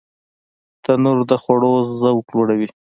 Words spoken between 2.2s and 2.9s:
لوړوي